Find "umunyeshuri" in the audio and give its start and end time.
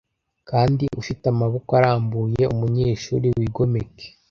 2.53-3.27